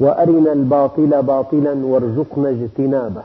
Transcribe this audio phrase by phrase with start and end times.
[0.00, 3.22] وأرنا الباطل باطلا وارزقنا اجتنابه.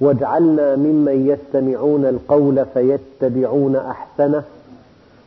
[0.00, 4.42] واجعلنا ممن يستمعون القول فيتبعون أحسنه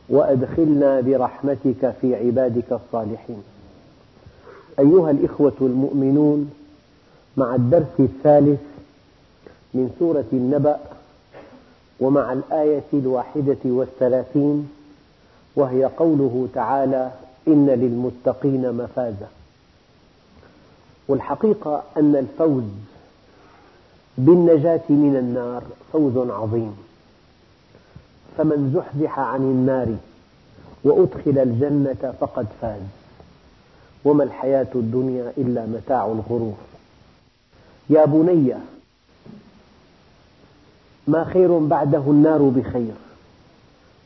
[0.09, 3.43] وأدخلنا برحمتك في عبادك الصالحين.
[4.79, 6.51] أيها الإخوة المؤمنون
[7.37, 8.61] مع الدرس الثالث
[9.73, 10.77] من سورة النبأ
[11.99, 14.69] ومع الآية الواحدة والثلاثين
[15.55, 17.11] وهي قوله تعالى
[17.47, 19.27] إن للمتقين مفازا.
[21.13, 22.63] والحقيقة أن الفوز
[24.17, 26.77] بالنجاة من النار فوز عظيم.
[28.37, 29.95] فمن زحزح عن النار
[30.83, 32.81] وأدخل الجنة فقد فاز.
[34.05, 36.57] وما الحياة الدنيا إلا متاع الغرور.
[37.89, 38.53] يا بني
[41.07, 42.93] ما خير بعده النار بخير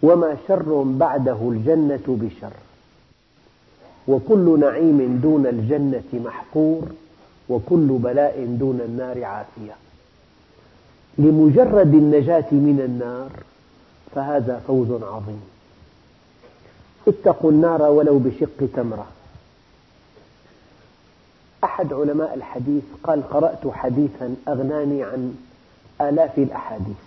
[0.04, 2.52] وما شر بعده الجنة بشر.
[4.08, 6.84] وكل نعيم دون الجنة محقور
[7.50, 9.76] وكل بلاء دون النار عافية.
[11.18, 13.30] لمجرد النجاة من النار
[14.16, 15.42] فهذا فوز عظيم.
[17.08, 19.08] اتقوا النار ولو بشق تمرة.
[21.64, 25.36] أحد علماء الحديث قال قرأت حديثا أغناني عن
[26.02, 27.04] آلاف الأحاديث.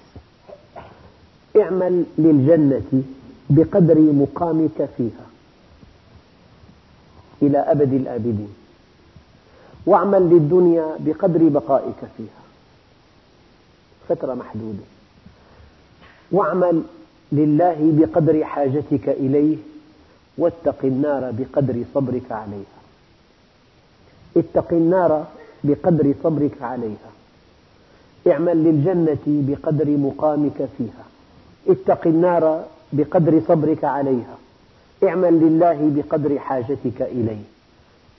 [1.56, 3.02] اعمل للجنة
[3.50, 5.29] بقدر مقامك فيها.
[7.42, 8.55] إلى أبد الآبدين.
[9.86, 12.41] واعمل للدنيا بقدر بقائك فيها.
[14.09, 14.84] فترة محدودة.
[16.32, 16.82] واعمل
[17.32, 19.56] لله بقدر حاجتك إليه
[20.38, 22.81] واتق النار بقدر صبرك عليها.
[24.37, 25.26] اتق النار
[25.64, 27.10] بقدر صبرك عليها.
[28.26, 31.04] اعمل للجنة بقدر مقامك فيها.
[31.69, 34.38] اتق النار بقدر صبرك عليها.
[35.05, 37.43] اعمل لله بقدر حاجتك إليه.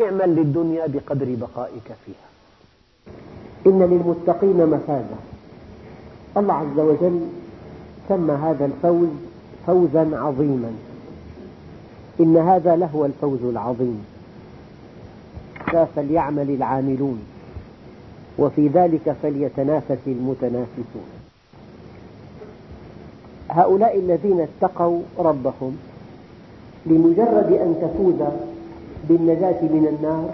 [0.01, 2.31] اعمل للدنيا بقدر بقائك فيها.
[3.67, 5.19] إن للمتقين مفازا.
[6.37, 7.19] الله عز وجل
[8.09, 9.09] سمى هذا الفوز
[9.67, 10.71] فوزا عظيما.
[12.19, 14.05] إن هذا لهو الفوز العظيم.
[15.95, 17.21] فليعمل العاملون
[18.37, 21.09] وفي ذلك فليتنافس المتنافسون.
[23.49, 25.77] هؤلاء الذين اتقوا ربهم
[26.85, 28.27] لمجرد أن تفوز
[29.09, 30.29] بالنجاة من النار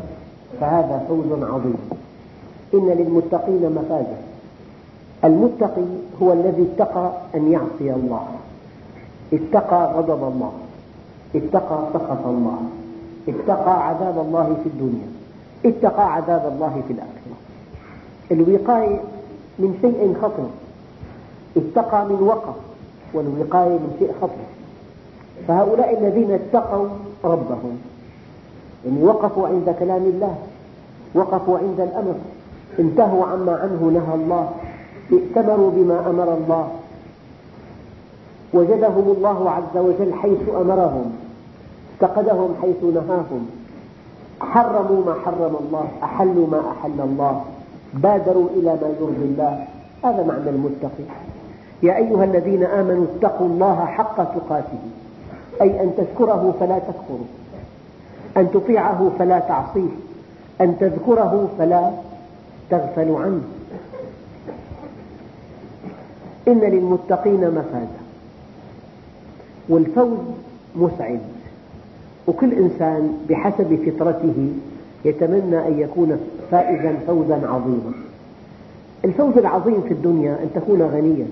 [0.60, 1.78] فهذا فوز عظيم.
[2.74, 4.18] إن للمتقين مفازا.
[5.24, 5.88] المتقي
[6.22, 8.28] هو الذي اتقى أن يعصي الله.
[9.34, 10.52] اتقى غضب الله.
[11.36, 12.60] اتقى سخط الله.
[13.28, 15.08] اتقى عذاب الله في الدنيا.
[15.66, 17.38] اتقى عذاب الله في الآخرة.
[18.32, 19.00] الوقاية
[19.60, 20.48] من شيء خطر.
[21.58, 22.56] اتقى من وقف
[23.14, 24.57] والوقاية من شيء خطر.
[25.48, 26.88] فهؤلاء الذين اتقوا
[27.24, 27.78] ربهم
[28.86, 30.36] يعني وقفوا عند كلام الله
[31.16, 32.16] وقفوا عند الأمر
[32.80, 34.50] انتهوا عما عنه نهى الله
[35.14, 36.68] ائتمروا بما أمر الله.
[38.54, 41.12] وجدهم الله عز وجل حيث أمرهم
[41.94, 43.48] افتقدهم حيث نهاهم.
[44.42, 47.42] حرموا ما حرم الله أحلوا ما أحل الله
[47.94, 49.66] بادروا إلى ما يرضي الله.
[50.04, 51.04] هذا معنى المتقي
[51.84, 54.80] يا أيها الذين آمنوا اتقوا الله حق تقاته.
[55.62, 57.26] أي أن تشكره فلا تكفره.
[58.38, 59.90] أن تطيعه فلا تعصيه.
[60.62, 61.92] أن تذكره فلا
[62.70, 63.42] تغفل عنه.
[66.48, 67.98] إن للمتقين مفازا.
[69.70, 70.18] والفوز
[70.76, 71.20] مسعد.
[72.28, 74.50] وكل إنسان بحسب فطرته
[75.06, 76.20] يتمنى أن يكون
[76.52, 77.92] فائزا فوزا عظيما.
[79.06, 81.28] الفوز العظيم في الدنيا أن تكون غنيا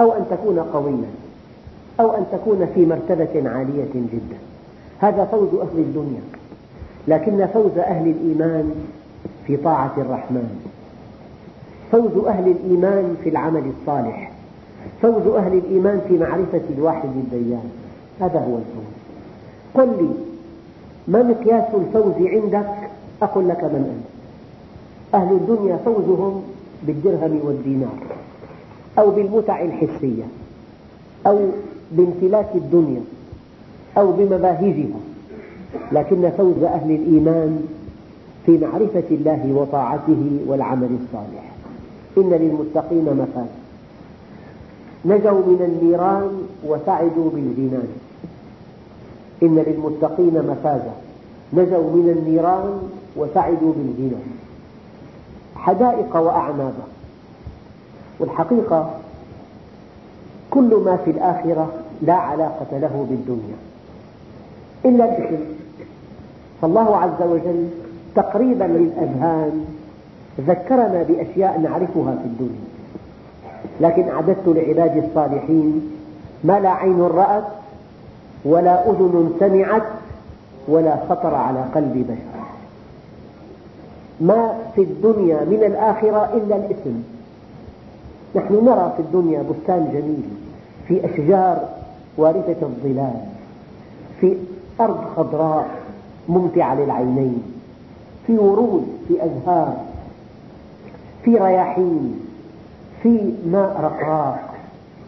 [0.00, 1.21] أو أن تكون قويا.
[2.00, 4.38] أو أن تكون في مرتبة عالية جدا.
[4.98, 6.20] هذا فوز أهل الدنيا
[7.08, 8.74] لكن فوز أهل الإيمان
[9.46, 10.60] في طاعة الرحمن.
[11.92, 14.32] فوز أهل الإيمان في العمل الصالح.
[15.02, 17.70] فوز أهل الإيمان في معرفة الواحد الديان.
[18.20, 18.92] هذا هو الفوز.
[19.74, 20.14] قل لي
[21.08, 22.74] ما مقياس الفوز عندك؟
[23.22, 24.12] أقول لك من أنت.
[25.14, 26.42] أهل الدنيا فوزهم
[26.82, 27.98] بالدرهم والدينار
[28.98, 30.24] أو بالمتع الحسية
[31.26, 31.38] أو
[31.92, 33.00] بامتلاك الدنيا
[33.98, 35.00] أو بمباهجها
[35.92, 37.66] لكن فوز أهل الإيمان
[38.46, 41.52] في معرفة الله وطاعته والعمل الصالح.
[42.18, 43.62] إن للمتقين مفازا.
[45.04, 47.88] نجوا من النيران وسعدوا بالجنان.
[49.42, 50.94] إن للمتقين مفازا.
[51.52, 52.82] نجوا من النيران
[53.16, 54.26] وسعدوا بالجنان.
[55.54, 56.86] حدائق وأعنابا.
[58.20, 58.90] والحقيقة
[60.50, 61.72] كل ما في الآخرة
[62.02, 63.56] لا علاقة له بالدنيا.
[64.84, 65.44] إلا الاسم
[66.62, 67.68] فالله عز وجل
[68.14, 69.64] تقريبا للأذهان
[70.40, 72.72] ذكرنا بأشياء نعرفها في الدنيا.
[73.80, 75.90] لكن أعددت لعبادي الصالحين
[76.44, 77.44] ما لا عين رأت
[78.44, 79.82] ولا أذن سمعت
[80.68, 82.42] ولا خطر على قلب بشر.
[84.20, 87.02] ما في الدنيا من الآخرة إلا الاسم
[88.36, 90.22] نحن نرى في الدنيا بستان جميل
[90.88, 91.68] في أشجار
[92.16, 93.20] واردة الظلال
[94.20, 94.36] في
[94.80, 95.70] أرض خضراء
[96.28, 97.42] ممتعة للعينين
[98.26, 99.76] في ورود في أزهار
[101.24, 102.20] في رياحين
[103.02, 104.54] في ماء رقراق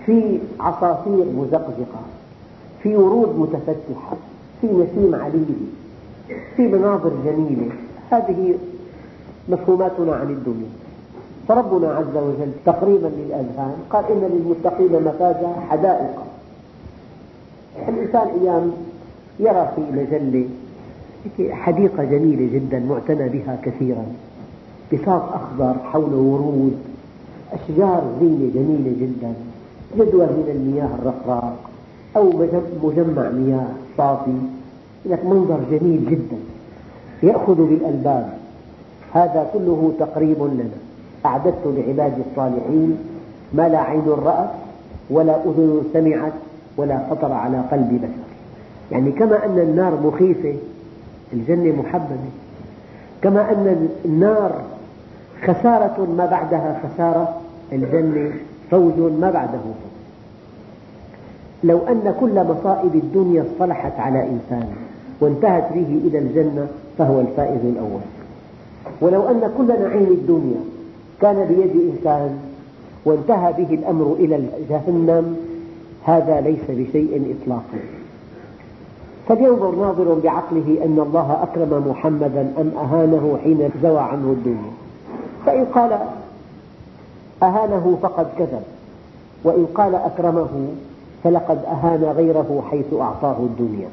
[0.07, 2.01] في عصافير مزقزقة
[2.83, 4.17] في ورود متفتحة
[4.61, 5.55] في نسيم عليل
[6.57, 7.73] في مناظر جميلة.
[8.11, 8.55] هذه
[9.49, 10.69] مفهوماتنا عن الدنيا.
[11.49, 16.23] فربنا عز وجل تقريبا للأذهان قال إن للمتقين مفازا حدائق.
[17.79, 18.73] الإنسان أيام
[19.41, 20.47] يرى في مجلة
[21.51, 24.07] حديقة جميلة جدا معتنى بها كثيرا.
[24.93, 26.77] بساط أخضر حوله ورود
[27.53, 29.35] أشجار زينة جميلة جدا.
[29.97, 31.57] جدول من المياه الرقراق
[32.17, 32.31] أو
[32.83, 33.67] مجمع مياه
[33.99, 34.39] صافي.
[35.07, 36.37] لك منظر جميل جدا.
[37.23, 38.39] يأخذ بالألباب.
[39.13, 40.79] هذا كله تقريب لنا.
[41.27, 42.99] أعددت لعبادي الصالحين
[43.53, 44.51] ما لا عين رأت
[45.11, 46.33] ولا أذن سمعت.
[46.77, 48.25] ولا خطر على قلب بشر.
[48.93, 50.55] يعني كما أن النار مخيفة
[51.33, 52.31] الجنة محببة.
[53.23, 54.63] كما أن النار
[55.43, 57.41] خسارة ما بعدها خسارة
[57.73, 58.33] الجنة
[58.71, 59.95] فوز ما بعده فوز.
[61.65, 64.69] لو أن كل مصائب الدنيا اصطلحت على إنسان
[65.21, 66.67] وانتهت به إلى الجنة
[66.99, 68.01] فهو الفائز الأول.
[69.01, 70.61] ولو أن كل نعيم الدنيا
[71.23, 72.39] كان بيد إنسان
[73.05, 74.41] وانتهى به الأمر إلى
[74.71, 75.37] جهنم
[76.05, 77.79] هذا ليس بشيء إطلاقا.
[79.29, 84.73] فلينظر ناظر بعقله أن الله أكرم محمدا أم أهانه حين زوى عنه الدنيا.
[85.47, 85.99] فإن قال
[87.43, 88.63] أهانه فقد كذب
[89.45, 90.69] وإن قال أكرمه
[91.25, 93.89] فلقد أهان غيره حيث أعطاه الدنيا.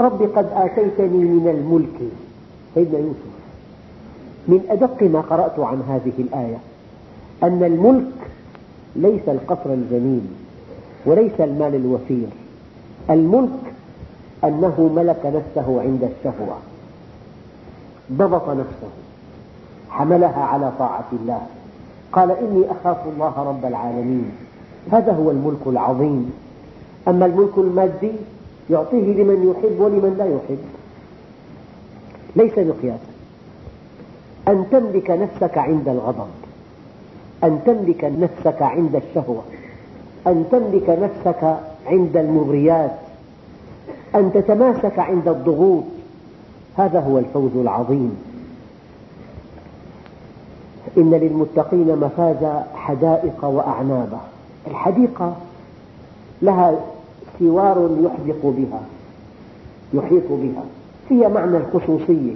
[0.00, 2.10] رب قد آتيتني من الملك
[2.74, 3.36] سيدنا يوسف
[4.48, 6.58] من أدق ما قرأت عن هذه الآية
[7.42, 8.30] أن الملك
[8.96, 10.22] ليس القصر الجميل.
[11.06, 12.26] وليس المال الوفير.
[13.10, 13.72] الملك
[14.44, 16.56] أنه ملك نفسه عند الشهوة.
[18.12, 18.90] ضبط نفسه.
[19.90, 21.40] حملها على طاعة الله.
[22.12, 24.30] قال إني أخاف الله رب العالمين.
[24.92, 26.32] هذا هو الملك العظيم.
[27.08, 28.12] أما الملك المادي
[28.70, 30.58] يعطيه لمن يحب ولمن لا يحب.
[32.36, 33.16] ليس مقياسا
[34.48, 36.28] أن تملك نفسك عند الغضب.
[37.44, 39.42] أن تملك نفسك عند الشهوة.
[40.26, 41.56] أن تملك نفسك
[41.86, 42.90] عند المغريات
[44.14, 45.84] أن تتماسك عند الضغوط.
[46.76, 48.16] هذا هو الفوز العظيم.
[50.98, 54.20] إن للمتقين مفازا حدائق وأعنابا
[54.66, 55.36] الحديقة
[56.42, 56.74] لها
[57.38, 58.80] سوار يحدق بها
[59.94, 60.64] يحيط بها.
[61.08, 62.34] فيها معنى الخصوصية.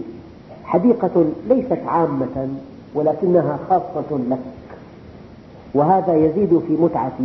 [0.64, 2.49] حديقة ليست عامة
[2.94, 4.38] ولكنها خاصة لك.
[5.75, 7.18] وهذا يزيد في متعة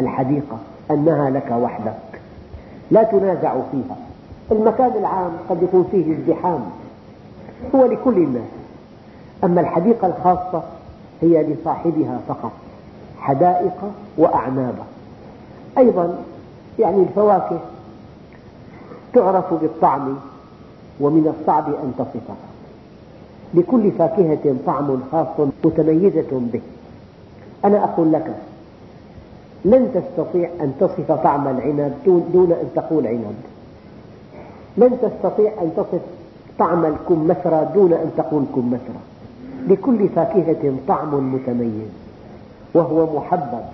[0.00, 0.58] الحديقة
[0.90, 2.20] أنها لك وحدك.
[2.90, 3.96] لا تنازع فيها.
[4.52, 6.60] المكان العام قد يكون فيه ازدحام.
[7.74, 8.48] هو لكل الناس.
[9.44, 10.62] أما الحديقة الخاصة
[11.22, 12.52] هي لصاحبها فقط.
[13.18, 14.84] حدائق وأعنابا
[15.78, 16.18] أيضا
[16.78, 17.58] يعني الفواكه
[19.12, 20.14] تعرف بالطعم
[21.00, 22.36] ومن الصعب أن تصفها.
[23.54, 25.26] لكل فاكهة طعم خاص
[25.64, 26.60] متميزة به.
[27.64, 28.34] أنا أقول لك
[29.64, 31.94] لن تستطيع أن تصف طعم العنب
[32.32, 33.34] دون أن تقول عنب.
[34.76, 36.00] لن تستطيع أن تصف
[36.58, 39.00] طعم الكمثرى دون أن تقول كمثرى.
[39.68, 41.88] لكل فاكهة طعم متميز
[42.74, 43.64] وهو محبب.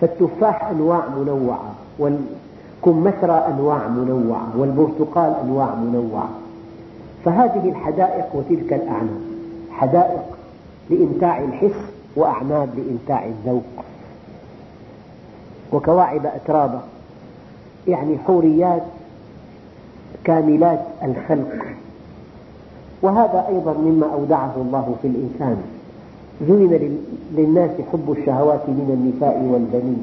[0.00, 6.28] فالتفاح أنواع منوعة والكمثرى أنواع منوعة والبرتقال أنواع منوعة.
[7.24, 9.20] فهذه الحدائق وتلك الأعناب
[9.70, 10.22] حدائق
[10.90, 11.80] لإمتاع الحس
[12.16, 13.62] وأعناب لإمتاع الذوق.
[15.72, 16.80] وكواعب أترابا
[17.88, 18.82] يعني حوريات
[20.24, 21.64] كاملات الخلق.
[23.02, 25.62] وهذا أيضا مما أودعه الله في الإنسان.
[26.46, 26.98] زين
[27.36, 30.02] للناس حب الشهوات من النساء والبنين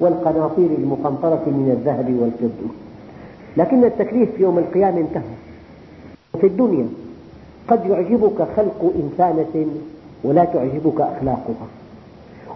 [0.00, 2.74] والقناطير المقنطرة من الذهب والفضة.
[3.56, 5.22] لكن التكليف يوم القيامة انتهى.
[6.40, 6.88] في الدنيا
[7.68, 9.66] قد يعجبك خلق إنسانة
[10.24, 11.66] ولا تعجبك أخلاقها.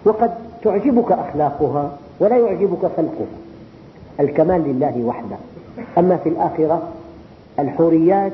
[0.04, 0.30] وقد
[0.62, 3.26] تعجبك أخلاقها ولا يعجبك خلقها
[4.20, 5.36] الكمال لله وحده.
[5.98, 6.82] أما في الآخرة
[7.58, 8.32] الحوريات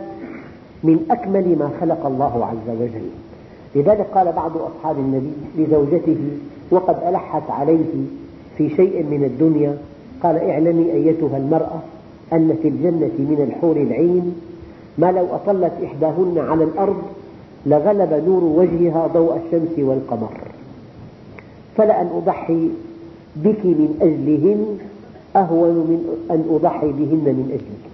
[0.84, 3.08] من أكمل ما خلق الله عز وجل.
[3.74, 6.18] لذلك قال بعض أصحاب النبي لزوجته
[6.70, 7.94] وقد ألحت عليه
[8.58, 9.78] في شيء من الدنيا.
[10.22, 11.80] قال اعلمي أيتها المرأة
[12.32, 14.34] أن في الجنة من الحور العين
[14.98, 17.02] ما لو أطلت إحداهن على الأرض
[17.66, 20.32] لغلب نور وجهها ضوء الشمس والقمر.
[21.76, 22.70] فلأن أضحي
[23.36, 24.78] بك من أجلهن
[25.36, 27.90] أهون من أن أضحي بهن من أجلك.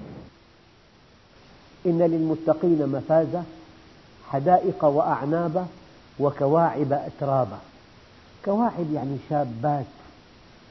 [1.87, 3.43] إن للمتقين مفازة
[4.28, 5.66] حدائق وأعنابا
[6.21, 7.59] وكواعب أترابا
[8.45, 9.87] كواعب يعني شابات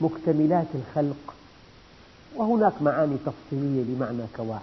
[0.02, 1.34] مكتملات الخلق.
[2.36, 4.62] وهناك معاني تفصيلية لمعنى كواعب.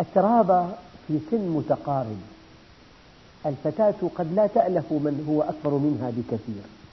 [0.00, 2.20] أترابا في سن متقارب.
[3.46, 6.83] الفتاة قد لا تألف من هو أكبر منها بكثير.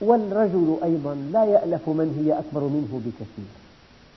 [0.00, 3.52] والرجل أيضا لا يألف من هي أكبر منه بكثير.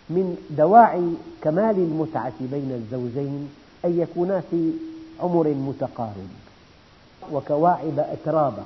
[0.09, 3.49] من دواعي كمال المتعة بين الزوجين
[3.85, 4.71] أن يكونا في
[5.19, 6.29] عمر متقارب.
[7.31, 8.63] وكواعب أترابا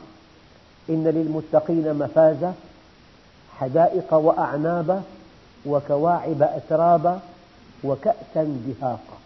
[0.89, 2.53] إن للمتقين مفازة
[3.59, 5.01] حدائق وأعنابا
[5.65, 7.19] وكواعب أترابا
[7.83, 9.17] وكأسا دهاقا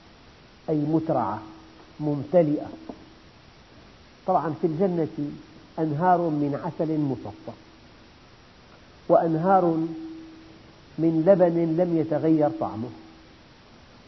[0.69, 1.39] أي مترعة
[1.99, 2.67] ممتلئة.
[4.27, 5.31] طبعا في الجنة
[5.79, 7.66] أنهار من عسل مصفى
[9.09, 9.65] وأنهار
[10.97, 12.89] من لبن لم يتغير طعمه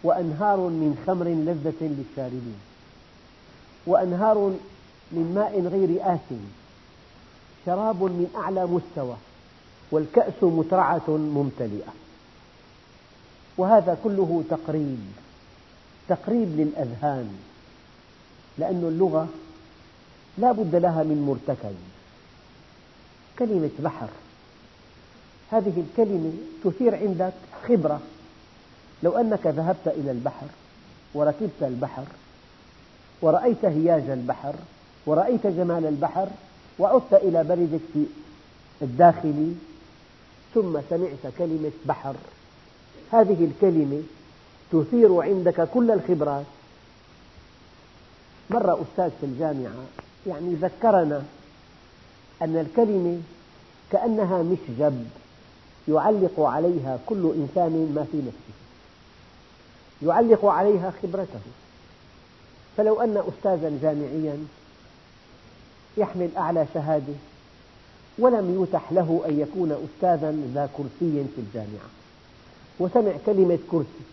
[0.04, 2.60] وأنهار من خمر لذة للشاربين
[3.88, 4.38] وأنهار
[5.12, 6.40] من ماء غير آسن
[7.66, 9.16] شراب من أعلى مستوى
[9.92, 11.94] والكأس مترعة ممتلئة.
[13.58, 15.00] وهذا كله تقريب
[16.08, 17.38] تقريب للأذهان
[18.58, 19.28] لأن اللغة
[20.38, 21.76] لا بد لها من مرتكز
[23.40, 24.10] كلمة بحر.
[25.52, 26.32] هذه الكلمة
[26.64, 27.34] تثير عندك
[27.68, 28.00] خبرة.
[29.04, 30.46] لو أنك ذهبت إلى البحر
[31.14, 32.04] وركبت البحر
[33.22, 34.56] ورأيت هياج البحر
[35.06, 36.28] ورأيت جمال البحر
[36.80, 38.06] وعدت إلى بلدك في
[38.82, 39.54] الداخلي
[40.54, 42.16] ثم سمعت كلمة بحر
[43.12, 44.02] هذه الكلمة
[44.72, 46.46] تثير عندك كل الخبرات.
[48.50, 49.84] مرة أستاذ في الجامعة
[50.28, 51.24] يعني ذكرنا
[52.42, 53.20] أن الكلمة
[53.92, 55.06] كأنها مشجب
[55.90, 58.60] يعلق عليها كل إنسان ما في نفسه.
[60.02, 61.40] يعلق عليها خبرته.
[62.78, 64.38] فلو أن أستاذا جامعيا
[65.98, 67.14] يحمل أعلى شهادة
[68.20, 71.90] ولم يتح له أن يكون أستاذا ذا كرسي في الجامعة
[72.80, 74.06] وسمع كلمة كرسي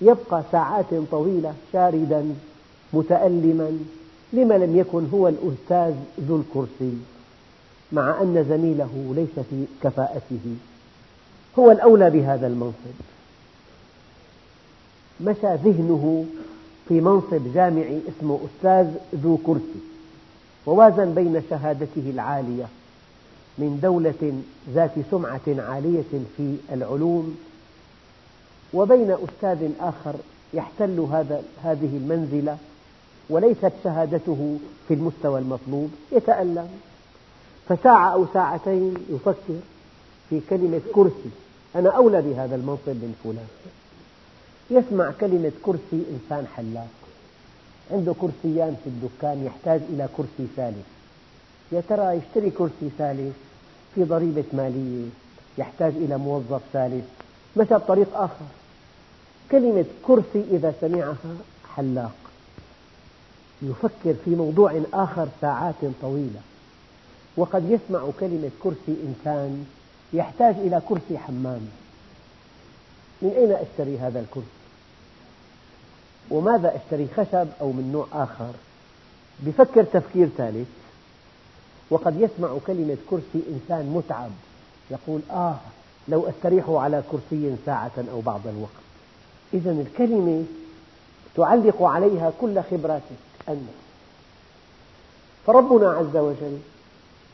[0.00, 2.34] يبقى ساعات طويلة شاردا
[2.92, 3.78] متألما
[4.32, 6.92] لما لم يكن هو الأستاذ ذو الكرسي.
[7.92, 10.56] مع أن زميله ليس في كفاءته.
[11.58, 12.96] هو الأولى بهذا المنصب.
[15.20, 16.24] مشى ذهنه
[16.88, 19.80] في منصب جامعي اسمه أستاذ ذو كرسي
[20.66, 22.64] ووازن بين شهادته العالية
[23.58, 24.32] من دولة
[24.74, 27.36] ذات سمعة عالية في العلوم
[28.74, 30.14] وبين أستاذ آخر
[30.54, 32.56] يحتل هذا هذه المنزلة
[33.30, 34.58] وليست شهادته
[34.88, 35.90] في المستوى المطلوب.
[36.12, 36.68] يتألم.
[37.76, 39.60] فساعة أو ساعتين يفكر
[40.30, 41.30] في كلمة كرسي.
[41.76, 43.46] أنا أولى بهذا المنصب من فلان.
[44.70, 46.88] يسمع كلمة كرسي إنسان حلاق.
[47.90, 50.86] عنده كرسيان في الدكان يحتاج إلى كرسي ثالث.
[51.72, 53.36] يا ترى يشتري كرسي ثالث
[53.94, 55.08] في ضريبة مالية
[55.58, 57.04] يحتاج إلى موظف ثالث.
[57.56, 58.46] مشى بطريق آخر.
[59.50, 61.16] كلمة كرسي إذا سمعها
[61.76, 62.14] حلاق.
[63.62, 66.40] يفكر في موضوع آخر ساعات طويلة.
[67.36, 69.66] وقد يسمع كلمة كرسي إنسان
[70.12, 71.68] يحتاج إلى كرسي حمام.
[73.22, 74.46] من أين أشتري هذا الكرسي؟
[76.30, 78.52] وماذا أشتري؟ خشب أو من نوع آخر؟
[79.40, 80.68] بفكر تفكير ثالث.
[81.90, 84.30] وقد يسمع كلمة كرسي إنسان متعب.
[84.90, 85.56] يقول آه
[86.08, 88.82] لو أستريح على كرسي ساعة أو بعض الوقت.
[89.54, 90.44] إذا الكلمة
[91.36, 93.68] تعلق عليها كل خبراتك أنت.
[95.46, 96.58] فربنا عز وجل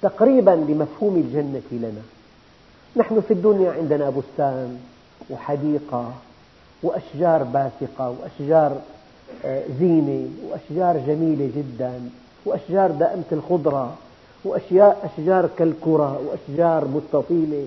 [0.02, 2.02] تقريبا لمفهوم الجنة لنا.
[2.96, 4.78] نحن في الدنيا عندنا بستان
[5.30, 6.12] وحديقة
[6.82, 8.76] وأشجار باسقة وأشجار
[9.44, 11.92] آه، زينة وأشجار جميلة جدا
[12.44, 13.94] وأشجار دائمة الخضرة
[14.44, 17.66] وأشجار كالكرة وأشجار مستطيلة.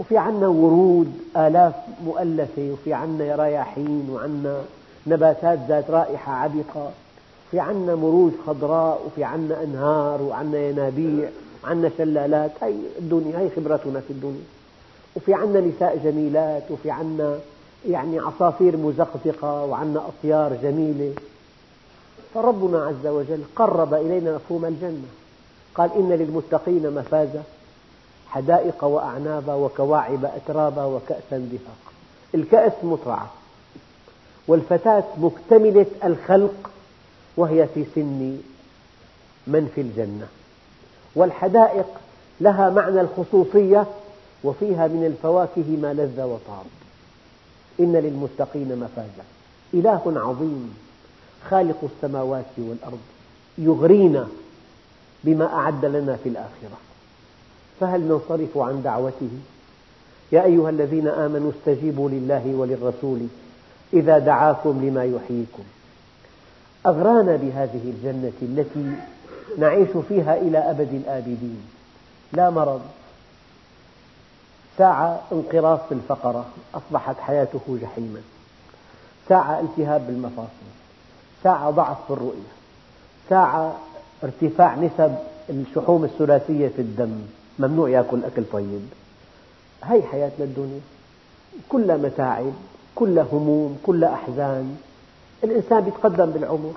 [0.00, 1.74] وفي عنا ورود آلاف
[2.04, 4.62] مؤلفة وفي عنا رياحين وعنا
[5.06, 6.90] نباتات ذات رائحة عبقة.
[7.50, 11.28] في عنا مروج خضراء وفي عنا أنهار وعنا ينابيع.
[11.64, 14.44] وعنا شلالات هي الدنيا هي خبرتنا في الدنيا.
[15.16, 17.38] وفي عنا نساء جميلات وفي عنا
[17.88, 21.14] يعني عصافير مزقزقة وعنا أطيار جميلة.
[22.34, 25.08] فربنا عز وجل قرب إلينا مفهوم الجنة.
[25.74, 27.42] قال إن للمتقين مفازة
[28.28, 31.92] حدائق وأعنابا وكواعب أترابا وكأسا دهاقا
[32.34, 33.30] الكأس مطرعة
[34.48, 36.70] والفتاة مكتملة الخلق
[37.36, 38.38] وهي في سن
[39.46, 40.26] من في الجنة.
[41.18, 41.86] والحدائق
[42.40, 43.86] لها معنى الخصوصية
[44.44, 46.66] وفيها من الفواكه ما لذ وطاب.
[47.80, 49.24] إن للمتقين مفازا.
[49.74, 50.74] إله عظيم
[51.50, 52.98] خالق السماوات والأرض
[53.58, 54.28] يغرينا
[55.24, 56.78] بما أعد لنا في الآخرة.
[57.80, 59.30] فهل ننصرف عن دعوته؟
[60.32, 63.18] يا أيها الذين آمنوا استجيبوا لله وللرسول
[63.92, 65.62] إذا دعاكم لما يحييكم.
[66.86, 68.92] أغرانا بهذه الجنة التي
[69.58, 71.62] نعيش فيها إلى أبد الآبدين.
[72.32, 72.80] لا مرض.
[74.78, 78.20] ساعة انقراض في الفقرة أصبحت حياته جحيما.
[79.28, 80.68] ساعة التهاب بالمفاصل.
[81.42, 82.52] ساعة ضعف في الرؤية.
[83.28, 83.76] ساعة
[84.24, 85.14] ارتفاع نسب
[85.50, 87.20] الشحوم الثلاثية في الدم.
[87.58, 88.88] ممنوع يأكل أكل طيب.
[89.84, 90.80] هي حياتنا الدنيا.
[91.68, 92.52] كلها متاعب
[92.94, 94.76] كلها هموم كلها أحزان.
[95.44, 96.74] الإنسان يتقدم بالعمر.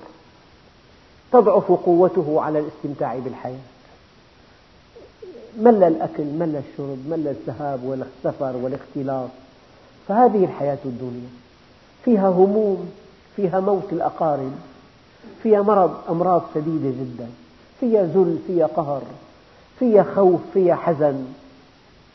[1.32, 3.56] تضعف قوته على الاستمتاع بالحياة.
[5.60, 9.30] مل الأكل مل الشرب مل الذهاب والسفر والاختلاط.
[10.08, 11.30] فهذه الحياة الدنيا.
[12.06, 12.92] فيها هموم
[13.36, 14.52] فيها موت الأقارب
[15.44, 17.30] فيها مرض أمراض شديدة جدا.
[17.80, 19.02] فيها ذل فيها قهر
[19.80, 21.26] فيها خوف فيها حزن.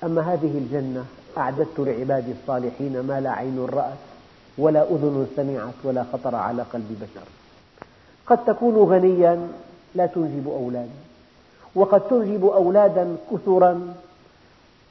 [0.05, 1.05] أما هذه الجنة
[1.38, 3.98] أعددت لعبادي الصالحين ما لا عين رأت
[4.59, 7.26] ولا أذن سمعت ولا خطر على قلب بشر.
[8.26, 9.48] قد تكون غنيا
[9.94, 11.06] لا تنجب أولادا
[11.74, 13.94] وقد تنجب أولادا كثرا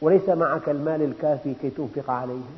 [0.01, 2.57] وليس معك المال الكافي كي تنفق عليهم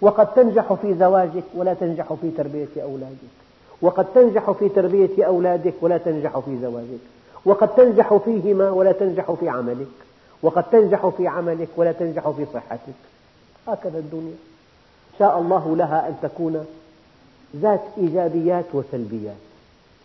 [0.00, 3.30] وقد تنجح في زواجك ولا تنجح في تربية أولادك.
[3.82, 7.00] وقد تنجح في تربية أولادك ولا تنجح في زواجك.
[7.44, 9.86] وقد تنجح فيهما ولا تنجح في عملك.
[10.42, 12.94] وقد تنجح في عملك ولا تنجح في صحتك.
[13.68, 14.36] هكذا الدنيا.
[15.18, 16.66] شاء الله لها أن تكون
[17.56, 19.49] ذات إيجابيات وسلبيات.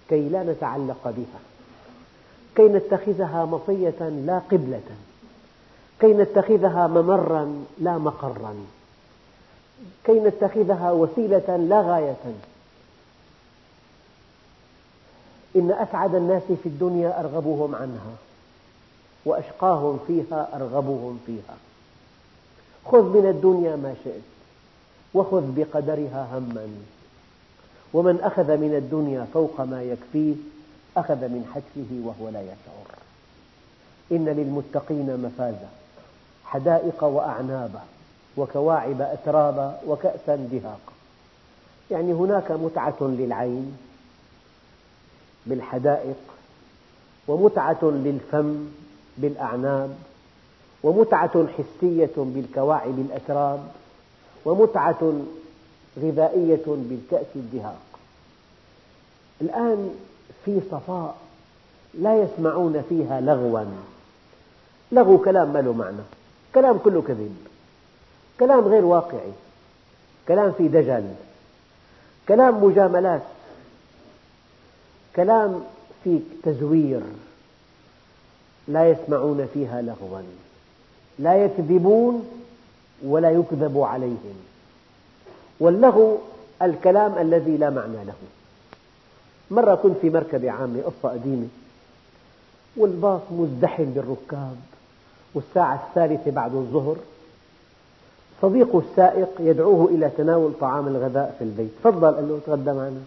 [0.10, 1.40] كي لا نتعلق بها.
[2.56, 4.82] كي نتخذها مطية لا قبلة.
[6.00, 8.56] كي نتخذها ممرا لا مقرا.
[10.04, 12.36] كي نتخذها وسيلة لا غاية.
[15.56, 18.16] إن أسعد الناس في الدنيا أرغبهم عنها
[19.26, 21.56] وأشقاهم فيها أرغبهم فيها.
[22.86, 24.22] خذ من الدنيا ما شئت
[25.14, 26.68] وخذ بقدرها هما.
[27.96, 30.36] ومن أخذ من الدنيا فوق ما يكفيه
[30.98, 32.86] أخذ من حتفه وهو لا يشعر.
[34.12, 35.70] إن للمتقين مفازا
[36.46, 37.82] حدائق وأعنابا
[38.38, 40.94] وكواعب أترابا وكأسا دهاقا.
[41.92, 43.78] يعني هناك متعة للعين
[45.46, 46.18] بالحدائق
[47.28, 48.66] ومتعة للفم
[49.18, 49.96] بالأعناب
[50.84, 53.64] ومتعة حسية بالكواعب الأتراب
[54.46, 55.14] ومتعة
[56.00, 57.82] غذائية بالكأس الدهاق.
[59.42, 59.96] الآن
[60.46, 61.16] في صفاء
[61.94, 63.66] لا يسمعون فيها لغوا.
[64.92, 66.02] لغو كلام ما له معنى.
[66.56, 67.38] كلام كله كذب.
[68.40, 69.32] كلام غير واقعي.
[70.28, 71.14] كلام في دجل
[72.28, 73.22] كلام مجاملات.
[75.16, 75.64] كلام
[76.04, 77.02] في تزوير.
[78.68, 80.22] لا يسمعون فيها لغوا.
[81.20, 82.30] لا يكذبون
[83.04, 84.55] ولا يكذب عليهم.
[85.60, 86.18] واللغو
[86.62, 88.14] الكلام الذي لا معنى له.
[89.52, 91.48] مرة كنت في مركبة عامة قصة قديمة.
[92.78, 94.56] والباص مزدحم بالركاب
[95.34, 96.96] والساعة الثالثة بعد الظهر.
[98.42, 101.72] صديقه السائق يدعوه إلى تناول طعام الغداء في البيت.
[101.84, 103.02] تفضل له تغدى معنا.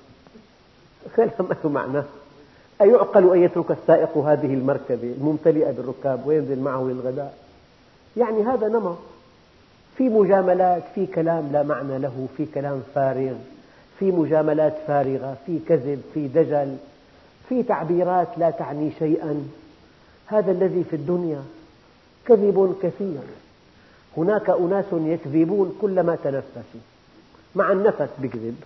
[1.16, 1.30] كلام
[1.64, 2.02] له معنى.
[2.80, 7.38] أيعقل أن يترك السائق هذه المركبة الممتلئة بالركاب وينزل معه للغداء؟
[8.16, 8.96] يعني هذا نمط.
[9.98, 13.34] في مجاملات في كلام لا معنى له في كلام فارغ
[13.98, 16.76] في مجاملات فارغة في كذب في دجل
[17.48, 19.48] في تعبيرات لا تعني شيئا.
[20.26, 21.42] هذا الذي في الدنيا
[22.26, 23.20] كذب كثير.
[24.16, 26.80] هناك أناس يكذبون كلما تنفسوا
[27.54, 28.56] مع النفس بكذب.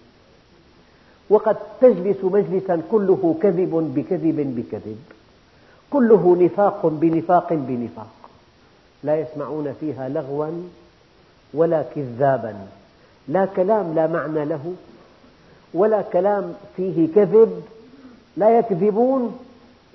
[1.31, 5.03] وقد تجلس مجلسا كله كذب بكذب بكذب.
[5.91, 8.13] كله نفاق بنفاق بنفاق.
[9.05, 10.47] لا يسمعون فيها لغوا
[11.55, 12.67] ولا كذابا.
[13.29, 14.75] لا كلام لا معنى له
[15.75, 17.63] ولا كلام فيه كذب.
[18.37, 19.39] لا يكذبون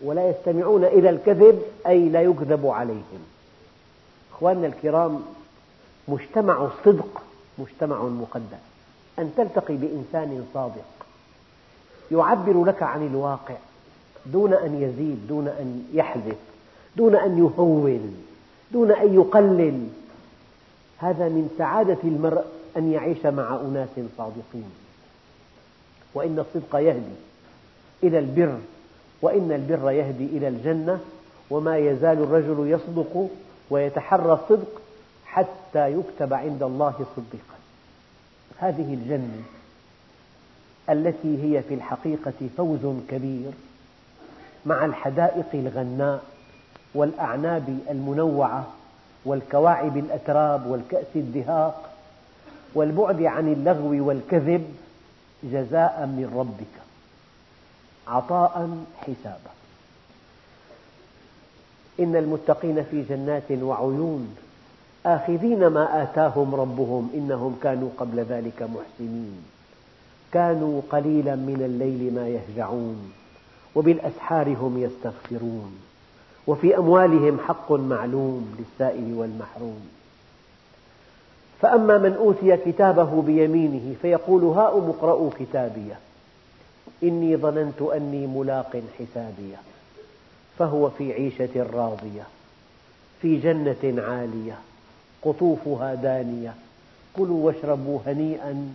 [0.03, 3.21] ولا يستمعون إلى الكذب أي لا يكذب عليهم.
[4.31, 5.21] أخواننا الكرام
[6.07, 7.21] مجتمع الصدق
[7.59, 8.63] مجتمع مقدس.
[9.19, 10.85] أن تلتقي بإنسان صادق.
[12.11, 13.55] يعبر لك عن الواقع
[14.25, 16.37] دون أن يزيد دون أن يحذف
[16.95, 18.15] دون أن يهون
[18.71, 19.87] دون أن يقلل.
[20.97, 22.45] هذا من سعادة المرء
[22.77, 24.71] أن يعيش مع أناس صادقين.
[26.13, 27.15] وإن الصدق يهدي
[28.03, 28.57] إلى البر
[29.21, 30.99] وإن البر يهدي إلى الجنة
[31.49, 33.29] وما يزال الرجل يصدق
[33.69, 34.81] ويتحرى الصدق
[35.25, 37.57] حتى يكتب عند الله صديقا
[38.57, 39.43] هذه الجنة
[40.89, 43.51] التي هي في الحقيقة فوز كبير
[44.65, 46.23] مع الحدائق الغناء
[46.95, 48.67] والأعناب المنوعة
[49.25, 51.89] والكواعب الأتراب والكأس الدهاق
[52.75, 54.75] والبعد عن اللغو والكذب
[55.43, 56.81] جزاء من ربك
[58.07, 59.51] عطاء حسابا.
[61.99, 64.35] إن المتقين في جنات وعيون
[65.05, 69.45] آخذين ما آتاهم ربهم إنهم كانوا قبل ذلك محسنين.
[70.31, 73.13] كانوا قليلا من الليل ما يهجعون
[73.75, 75.79] وبالأسحار هم يستغفرون.
[76.47, 79.87] وفي أموالهم حق معلوم للسائل والمحروم.
[81.61, 85.99] فأما من أوتي كتابه بيمينه فيقول هاؤم اقرءوا كتابيه
[87.03, 89.57] إني ظننت أني ملاق حسابيه
[90.59, 92.23] فهو في عيشة راضية
[93.21, 94.57] في جنة عالية
[95.21, 96.53] قطوفها دانية.
[97.15, 98.73] كلوا واشربوا هنيئا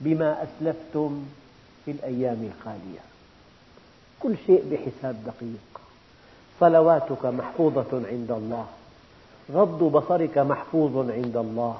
[0.00, 1.24] بما أسلفتم
[1.84, 3.00] في الأيام الخالية.
[4.20, 5.65] كل شيء بحساب دقيق.
[6.60, 8.66] صلواتك محفوظة عند الله.
[9.52, 11.76] غض بصرك محفوظ عند الله.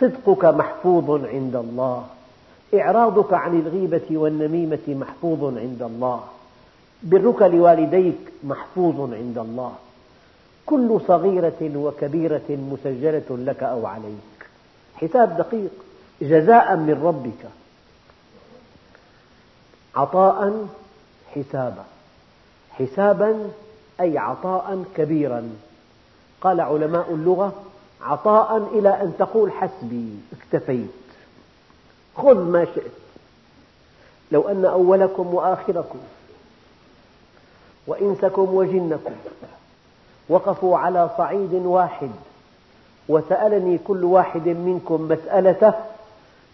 [0.00, 2.06] صدقك محفوظ عند الله.
[2.74, 6.20] إعراضك عن الغيبة والنميمة محفوظ عند الله.
[7.02, 9.72] برك لوالديك محفوظ عند الله.
[10.66, 14.48] كل صغيرة وكبيرة مسجلة لك أو عليك.
[14.94, 15.70] حساب دقيق.
[16.22, 17.50] جزاء من ربك.
[19.94, 20.66] عطاء
[21.34, 21.84] حسابا.
[22.70, 23.50] حسابا
[24.00, 25.50] أي عطاء كبيرا.
[26.40, 27.52] قال علماء اللغة
[28.00, 30.90] عطاء إلى أن تقول حسبي اكتفيت.
[32.16, 32.92] خذ ما شئت.
[34.32, 35.98] لو أن أولكم وآخركم
[37.86, 39.12] وإنسكم وجنكم
[40.28, 42.10] وقفوا على صعيد واحد
[43.08, 45.72] وسألني كل واحد منكم مسألته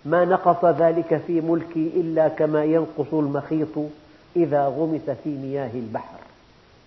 [0.04, 3.78] ما نقص ذلك في ملكي إلا كما ينقص المخيط
[4.37, 6.18] إذا غمس في مياه البحر.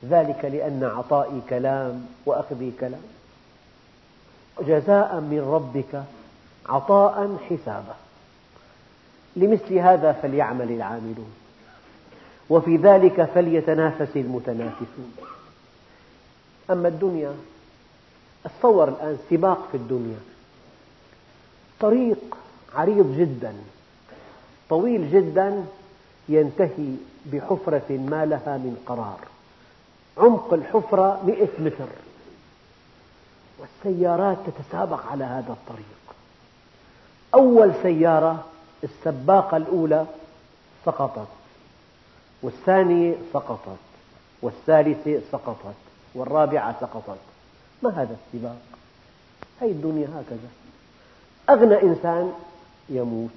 [0.06, 3.02] ذلك لأن عطائي كلام وأخذي كلام.
[4.62, 6.04] جزاء من ربك
[6.66, 7.96] عطاء حسابا
[9.36, 11.34] لمثل هذا فليعمل العاملون.
[12.50, 15.16] وفي ذلك فليتنافس المتنافسون.
[16.70, 17.36] أما الدنيا
[18.44, 20.20] تصور الآن سباق في الدنيا.
[21.80, 22.38] طريق
[22.76, 23.54] عريض جدا
[24.70, 25.66] طويل جدا
[26.30, 29.20] ينتهي بحفرة ما لها من قرار.
[30.18, 31.88] عمق الحفرة مئة متر.
[33.60, 35.98] والسيارات تتسابق على هذا الطريق.
[37.34, 38.46] أول سيارة
[38.84, 40.06] السباقة الأولى
[40.86, 41.28] سقطت
[42.42, 43.78] والثانية سقطت
[44.42, 45.76] والثالثة سقطت
[46.16, 47.18] والرابعة سقطت.
[47.84, 48.62] ما هذا السباق؟
[49.62, 50.50] هذه الدنيا هكذا.
[51.50, 52.34] أغنى إنسان
[52.90, 53.30] يموت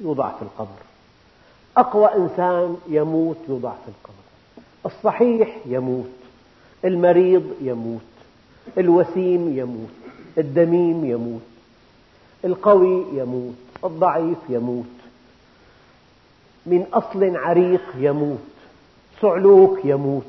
[0.00, 0.78] يوضع في القبر.
[1.76, 4.23] أقوى إنسان يموت يوضع في القبر.
[4.86, 6.10] الصحيح يموت
[6.84, 8.00] المريض يموت
[8.78, 9.90] الوسيم يموت
[10.38, 11.42] الدميم يموت
[12.44, 14.84] القوي يموت الضعيف يموت
[16.66, 18.38] من أصل عريق يموت
[19.22, 20.26] صعلوك يموت.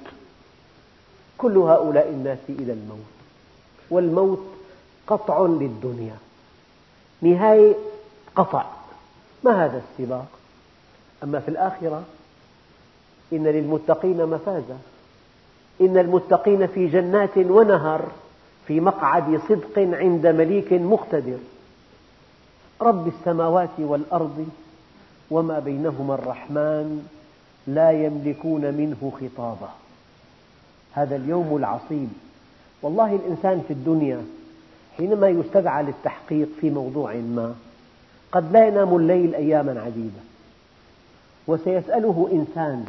[1.38, 3.16] كل هؤلاء الناس إلى الموت
[3.90, 4.46] والموت
[5.08, 6.18] قطع للدنيا.
[7.22, 7.76] نهاية
[8.36, 8.66] قطع.
[9.44, 10.28] ما هذا السباق؟
[11.24, 12.04] أما في الآخرة
[13.36, 14.78] إن للمتقين مفازا.
[15.82, 18.06] إن المتقين في جنات ونهر
[18.68, 21.38] في مقعد صدق عند مليك مقتدر.
[22.82, 24.48] رب السماوات والأرض
[25.32, 27.08] وما بينهما الرحمن
[27.68, 29.70] لا يملكون منه خطابا.
[30.94, 32.10] هذا اليوم العصيب.
[32.82, 34.26] والله الإنسان في الدنيا
[34.98, 37.56] حينما يستدعى للتحقيق في موضوع ما
[38.32, 40.22] قد لا ينام الليل أياما عديدة.
[41.48, 42.86] وسيسأله إنسان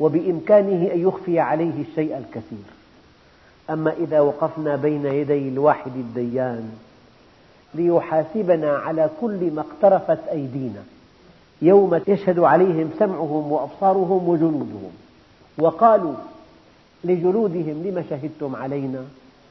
[0.00, 2.64] وبإمكانه أن يخفي عليه الشيء الكثير.
[3.70, 6.70] أما إذا وقفنا بين يدي الواحد الديان
[7.74, 10.82] ليحاسبنا على كل ما اقترفت أيدينا
[11.62, 14.90] يوم يشهد عليهم سمعهم وأبصارهم وجلودهم
[15.58, 16.14] وقالوا
[17.04, 19.04] لجلودهم لم شهدتم علينا؟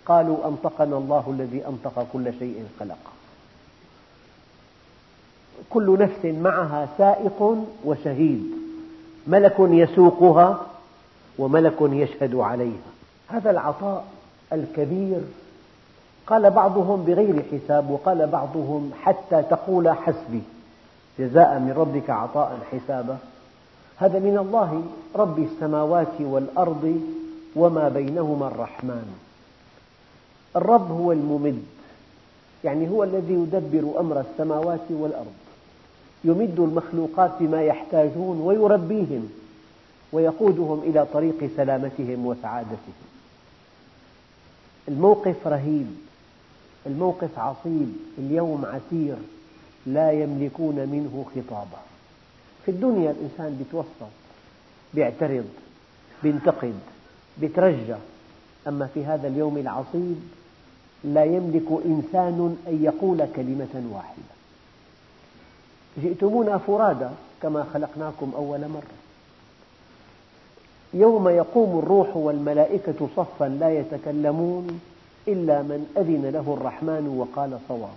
[0.06, 3.12] قالوا أنطقنا الله الذي أنطق كل شيء خلقه
[5.70, 8.57] كل نفس معها سائق وشهيد.
[9.28, 10.62] ملك يسوقها
[11.40, 12.92] وملك يشهد عليها.
[13.28, 14.06] هذا العطاء
[14.54, 15.22] الكبير.
[16.28, 20.42] قال بعضهم بغير حساب وقال بعضهم حتى تقول حسبي.
[21.20, 23.18] جزاء من ربك عطاء حسابا
[23.98, 24.84] هذا من الله
[25.16, 27.02] رب السماوات والأرض
[27.56, 29.16] وما بينهما الرحمن.
[30.56, 31.64] الرب هو الممد
[32.64, 35.47] يعني هو الذي يدبر أمر السماوات والأرض.
[36.24, 39.30] يمد المخلوقات بما يحتاجون ويربيهم
[40.12, 42.94] ويقودهم إلى طريق سلامتهم وسعادتهم.
[44.88, 45.88] الموقف رهيب
[46.86, 49.16] الموقف عصيب اليوم عسير
[49.86, 51.82] لا يملكون منه خطابا.
[52.66, 54.12] في الدنيا الإنسان يتوسط
[54.96, 55.46] يعترض
[56.24, 56.80] ينتقد
[57.42, 57.96] يترجى
[58.68, 60.16] أما في هذا اليوم العصيب
[61.04, 64.37] لا يملك إنسان أن يقول كلمة واحدة.
[66.02, 67.08] جئتمونا فرادى
[67.42, 68.98] كما خلقناكم أول مرة.
[70.94, 74.82] يوم يقوم الروح والملائكة صفا لا يتكلمون
[75.28, 77.96] إلا من أذن له الرحمن وقال صواب.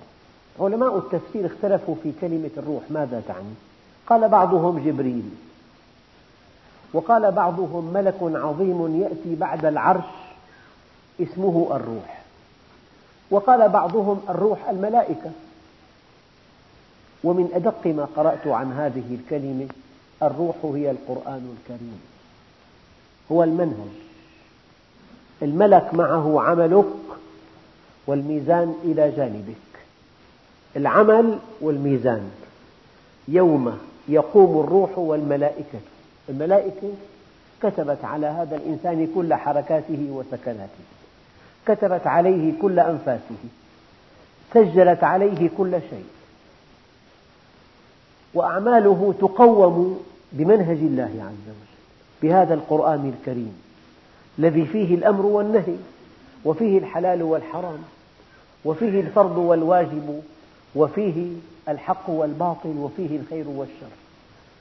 [0.61, 3.55] علماء التفسير اختلفوا في كلمة الروح ماذا تعني؟
[4.07, 5.31] قال بعضهم جبريل
[6.93, 10.11] وقال بعضهم ملك عظيم يأتي بعد العرش
[11.21, 12.23] اسمه الروح
[13.31, 15.31] وقال بعضهم الروح الملائكة.
[17.25, 19.67] ومن أدق ما قرأت عن هذه الكلمة
[20.23, 22.01] الروح هي القرآن الكريم.
[23.33, 23.91] هو المنهج.
[25.43, 26.85] الملك معه عملك
[28.07, 29.55] والميزان إلى جانبك.
[30.77, 32.31] العمل والميزان.
[33.29, 33.79] يوم
[34.09, 35.79] يقوم الروح والملائكة.
[36.29, 36.93] الملائكة
[37.63, 40.85] كتبت على هذا الإنسان كل حركاته وسكناته.
[41.67, 43.41] كتبت عليه كل أنفاسه.
[44.55, 46.05] سجلت عليه كل شيء.
[48.35, 50.01] وأعماله تقوم
[50.33, 51.71] بمنهج الله عز وجل
[52.23, 53.63] بهذا القرآن الكريم
[54.39, 55.77] الذي فيه الأمر والنهي
[56.45, 57.79] وفيه الحلال والحرام
[58.65, 60.23] وفيه الفرض والواجب
[60.75, 61.27] وفيه
[61.69, 63.93] الحق والباطل وفيه الخير والشر.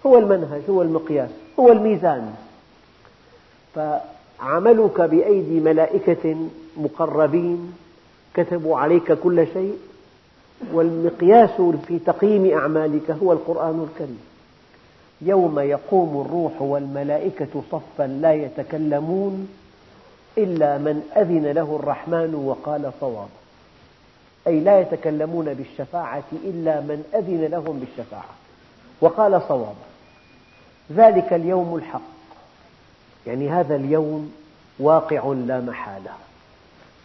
[0.05, 1.29] هو المنهج هو المقياس
[1.59, 2.33] هو الميزان.
[3.75, 6.35] فعملك بأيدي ملائكة
[6.77, 7.73] مقربين
[8.33, 9.77] كتبوا عليك كل شيء
[10.73, 14.19] والمقياس في تقييم أعمالك هو القرآن الكريم.
[15.21, 19.49] يوم يقوم الروح والملائكة صفا لا يتكلمون
[20.37, 23.29] إلا من أذن له الرحمن وقال صواب.
[24.47, 28.29] أي لا يتكلمون بالشفاعة إلا من أذن لهم بالشفاعة
[29.01, 29.89] وقال صوابا
[30.91, 32.01] ذلك اليوم الحق.
[33.27, 34.33] يعني هذا اليوم
[34.79, 36.11] واقع لا محالة.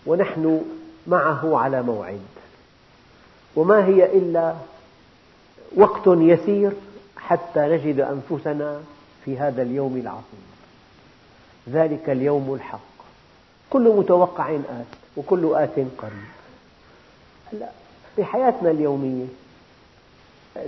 [0.07, 0.63] ونحن
[1.07, 2.21] معه على موعد.
[3.57, 4.55] وما هي إلا
[5.77, 6.73] وقت يسير
[7.17, 8.81] حتى نجد أنفسنا
[9.25, 10.45] في هذا اليوم العظيم.
[11.69, 12.95] ذلك اليوم الحق.
[13.71, 14.87] كل متوقع آت
[15.17, 16.25] وكل آت قريب.
[18.17, 19.27] في حياتنا اليومية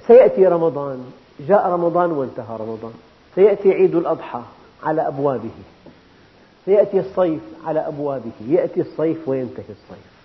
[0.06, 2.94] سيأتي رمضان جاء رمضان وانتهى رمضان.
[3.34, 4.42] سيأتي عيد الأضحى
[4.82, 5.50] على أبوابه.
[6.64, 8.32] سيأتي الصيف على أبوابه.
[8.48, 10.15] يأتي الصيف وينتهي الصيف.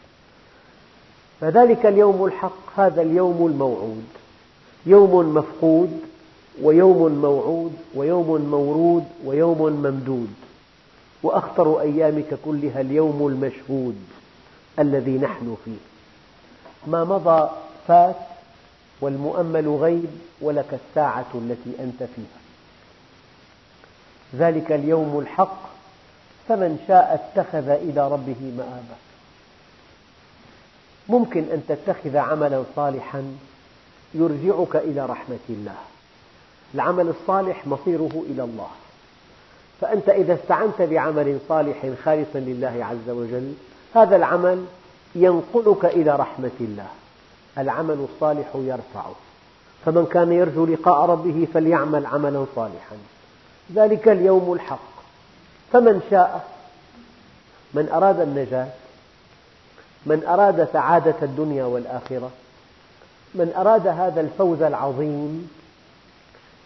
[1.42, 4.06] فذلك اليوم الحق هذا اليوم الموعود.
[4.86, 6.02] يوم مفقود
[6.62, 10.34] ويوم موعود ويوم مورود ويوم ممدود.
[11.24, 13.96] وأخطر أيامك كلها اليوم المشهود
[14.80, 15.78] الذي نحن فيه.
[16.88, 17.50] ما مضى
[17.88, 18.16] فات
[19.02, 20.10] والمؤمل غيب
[20.42, 22.42] ولك الساعة التي أنت فيها.
[24.36, 25.62] ذلك اليوم الحق
[26.48, 29.11] فمن شاء اتخذ إلى ربه مآبا.
[31.12, 33.24] ممكن أن تتخذ عملا صالحا
[34.14, 35.76] يرجعك إلى رحمة الله.
[36.76, 38.68] العمل الصالح مصيره إلى الله.
[39.82, 43.54] فأنت إذا استعنت بعمل صالح خالصا لله عز وجل
[43.96, 44.66] هذا العمل
[45.16, 46.88] ينقلك إلى رحمة الله.
[47.58, 49.16] العمل الصالح يرفعه.
[49.86, 52.96] فمن كان يرجو لقاء ربه فليعمل عملا صالحا.
[53.76, 54.92] ذلك اليوم الحق.
[55.74, 56.48] فمن شاء
[57.74, 58.68] من أراد النجاة
[60.06, 62.32] من أراد سعادة الدنيا والآخرة
[63.36, 65.50] من أراد هذا الفوز العظيم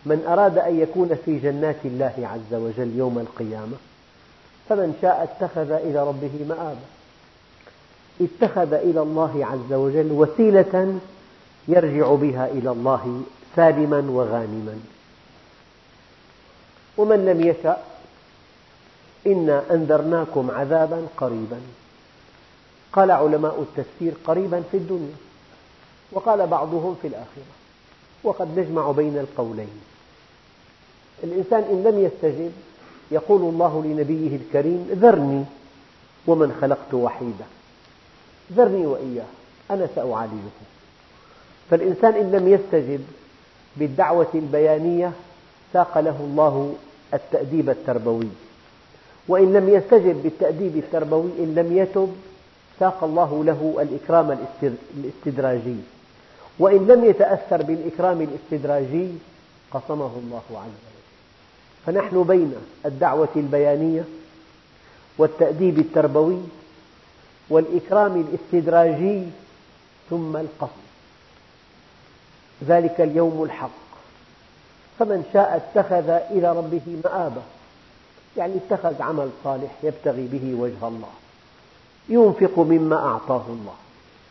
[0.05, 3.77] من أراد أن يكون في جنات الله عز وجل يوم القيامة.
[4.69, 6.85] فمن شاء اتخذ إلى ربه مآبا.
[8.21, 10.99] اتخذ إلى الله عز وجل وسيلة
[11.67, 13.21] يرجع بها إلى الله
[13.55, 14.79] سالما وغانما.
[16.97, 17.77] ومن لم يشأ
[19.27, 21.59] إنا أنذرناكم عذابا قريبا.
[22.95, 25.15] قال علماء التفسير قريبا في الدنيا
[26.11, 27.53] وقال بعضهم في الآخرة
[28.23, 29.81] وقد نجمع بين القولين.
[31.23, 32.51] الإنسان إن لم يستجب
[33.11, 35.43] يقول الله لنبيه الكريم ذرني
[36.27, 37.45] ومن خلقت وحيدا
[38.53, 39.25] ذرني وإياه
[39.71, 40.55] أنا سأعالجه.
[41.69, 43.05] فالإنسان إن لم يستجب
[43.77, 45.11] بالدعوة البيانية
[45.73, 46.75] ساق له الله
[47.13, 48.29] التأديب التربوي.
[49.27, 52.15] وإن لم يستجب بالتأديب التربوي إن لم يتب
[52.79, 54.47] ساق الله له الإكرام
[54.97, 55.75] الاستدراجي.
[56.59, 59.09] وإن لم يتأثر بالإكرام الاستدراجي
[59.71, 60.95] قصمه الله عز وجل.
[61.85, 64.03] فنحن بين الدعوة البيانية
[65.17, 66.41] والتأديب التربوي
[67.49, 69.23] والإكرام الاستدراجي
[70.09, 70.85] ثم القصد.
[72.63, 73.69] ذلك اليوم الحق.
[74.99, 77.41] فمن شاء اتخذ إلى ربه مآبا.
[78.37, 81.09] يعني اتخذ عمل صالح يبتغي به وجه الله.
[82.09, 83.73] ينفق مما أعطاه الله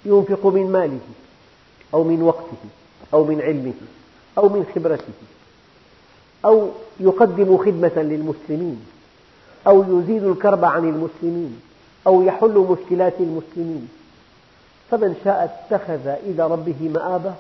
[0.05, 1.01] ينفق من ماله
[1.95, 2.69] أو من وقته
[3.15, 3.73] أو من علمه
[4.39, 5.13] أو من خبرته
[6.45, 6.69] أو
[7.01, 8.87] يقدم خدمة للمسلمين
[9.67, 11.61] أو يزيل الكرب عن المسلمين
[12.07, 13.89] أو يحل مشكلات المسلمين.
[14.91, 17.35] فمن شاء اتخذ إلى ربه مآبا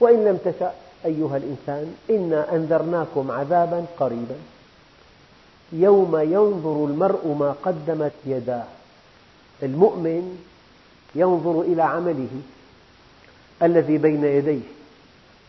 [0.00, 0.72] وإن لم تشأ
[1.04, 4.36] أيها الإنسان إنا أنذرناكم عذابا قريبا.
[5.72, 8.75] يوم ينظر المرء ما قدمت يداه.
[9.62, 10.38] المؤمن
[11.14, 12.28] ينظر إلى عمله
[13.62, 14.60] الذي بين يديه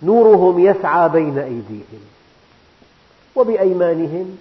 [0.04, 2.02] نورهم يسعى بين أيديهم
[3.36, 4.38] وبأيمانهم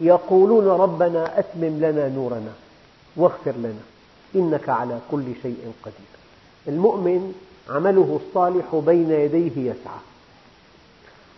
[0.00, 2.52] يقولون ربنا أتمم لنا نورنا
[3.16, 3.82] واغفر لنا
[4.34, 6.12] إنك على كل شيء قدير.
[6.68, 7.34] المؤمن
[7.70, 10.00] عمله الصالح بين يديه يسعى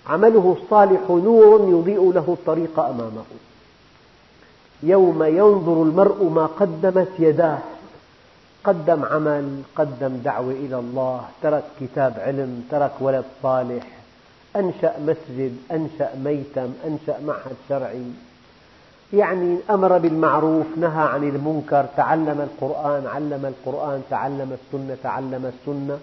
[0.07, 3.25] عمله الصالح نور يضيء له الطريق أمامه.
[4.83, 7.59] يوم ينظر المرء ما قدمت يداه.
[8.65, 13.87] قدم عمل قدم دعوة إلى الله ترك كتاب علم ترك ولد صالح
[14.57, 18.05] أنشأ مسجد أنشأ ميتم أنشأ معهد شرعي.
[19.13, 25.99] يعني أمر بالمعروف نهى عن المنكر تعلم القرآن علم القرآن تعلم السنة تعلم السنة.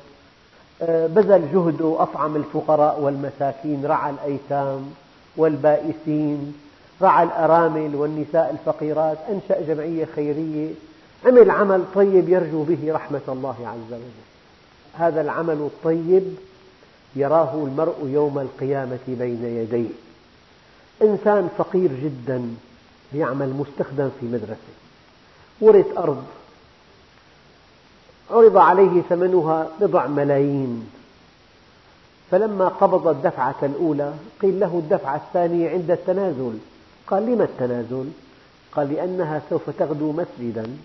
[0.81, 4.91] آه، بذل جهده أطعم الفقراء والمساكين رعى الأيتام
[5.37, 6.53] والبائسين.
[7.01, 10.69] رعى الأرامل والنساء الفقيرات أنشأ جمعية خيرية
[11.25, 14.01] عمل عمل طيب يرجو به رحمة الله عز وجل.
[14.93, 16.35] هذا العمل الطيب
[17.15, 19.89] يراه المرء يوم القيامة بين يديه.
[21.01, 22.55] إنسان فقير جدا
[23.13, 24.71] يعمل مستخدم في مدرسة.
[25.61, 26.23] ورث أرض.
[28.31, 30.89] عرض عليه ثمنها بضع ملايين.
[32.31, 36.57] فلما قبض الدفعة الأولى قيل له الدفعة الثانية عند التنازل.
[37.07, 38.05] قال لم التنازل؟
[38.71, 40.77] قال لأنها سوف تغدو مسجدا.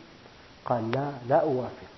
[0.65, 1.97] قال لا لا أوافق.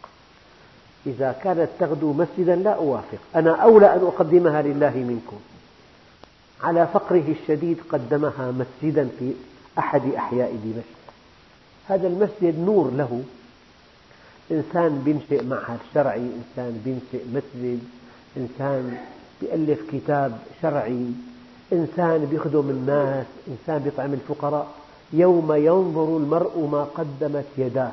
[1.07, 3.19] إذا كانت تغدو مسجدا لا أوافق.
[3.37, 5.37] أنا أولى أن أقدمها لله منكم.
[6.63, 9.33] على فقره الشديد قدمها مسجدا في
[9.79, 11.15] أحد أحياء دمشق.
[11.89, 13.23] هذا المسجد نور له.
[14.51, 17.81] إنسان بينشئ معهد شرعي إنسان بينشئ مسجد
[18.37, 18.99] إنسان
[19.41, 21.07] بيألف كتاب شرعي.
[21.73, 24.67] إنسان بيخدم الناس إنسان بيطعم الفقراء
[25.13, 27.91] يوم ينظر المرء ما قدمت يداه.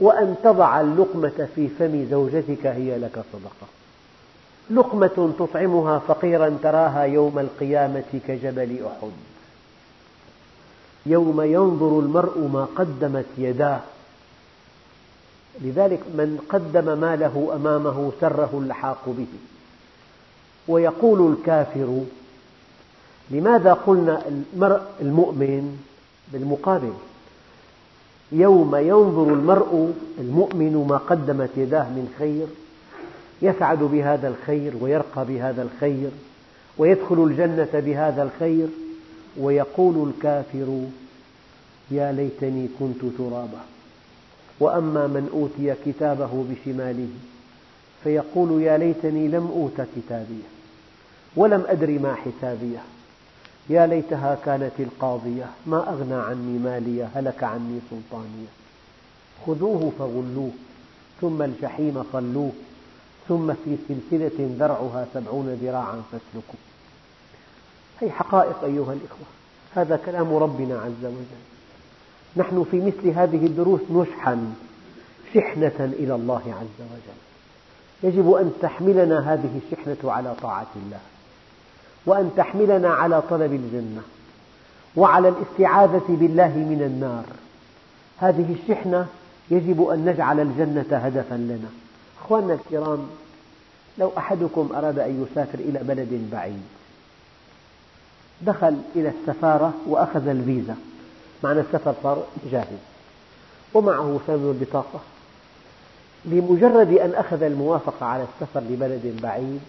[0.00, 3.68] وأن تضع اللقمة في فم زوجتك هي لك صدقة.
[4.70, 9.12] لقمة تطعمها فقيرا تراها يوم القيامة كجبل أحد.
[11.06, 13.80] يوم ينظر المرء ما قدمت يداه.
[15.60, 19.26] لذلك من قدم ماله أمامه سره اللحاق به.
[20.68, 22.04] ويقول الكافر
[23.32, 25.78] لماذا قلنا المرء المؤمن
[26.32, 26.92] بالمقابل؟
[28.32, 32.46] يوم ينظر المرء المؤمن ما قدمت يداه من خير
[33.42, 36.10] يسعد بهذا الخير ويرقى بهذا الخير
[36.78, 38.68] ويدخل الجنة بهذا الخير
[39.36, 40.84] ويقول الكافر
[41.90, 43.60] يا ليتني كنت ترابا.
[44.60, 47.08] وأما من أوتي كتابه بشماله
[48.04, 50.48] فيقول يا ليتني لم أوت كتابيه
[51.36, 52.82] ولم أدر ما حسابيه.
[53.68, 58.48] يا ليتها كانت القاضية ما أغنى عني مالية هلك عني سلطانية.
[59.46, 60.50] خذوه فغلوه
[61.20, 62.52] ثم الجحيم صلوه
[63.28, 66.58] ثم في سلسلة ذرعها سبعون ذراعا فاسلكوا
[68.00, 69.26] هذه حقائق أيها الإخوة
[69.74, 71.42] هذا كلام ربنا عز وجل.
[72.36, 74.54] نحن في مثل هذه الدروس نشحن
[75.34, 77.18] شحنة إلى الله عز وجل.
[78.02, 81.00] يجب أن تحملنا هذه الشحنة على طاعة الله.
[82.06, 84.02] وأن تحملنا على طلب الجنة
[84.96, 87.24] وعلى الاستعاذة بالله من النار.
[88.18, 89.06] هذه الشحنة
[89.50, 91.68] يجب أن نجعل الجنة هدفا لنا.
[92.24, 93.06] أخواننا الكرام
[93.98, 96.62] لو أحدكم أراد أن يسافر إلى بلد بعيد
[98.42, 100.76] دخل إلى السفارة وأخذ الفيزا.
[101.44, 102.66] معنى السفر صار جاهز.
[103.74, 105.00] ومعه ثمن البطاقة.
[106.24, 109.60] بمجرد أن أخذ الموافقة على السفر لبلد بعيد